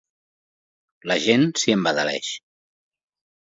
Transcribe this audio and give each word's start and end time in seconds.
La 1.11 1.19
gent 1.27 1.47
s'hi 1.65 1.77
embadaleix. 1.77 2.33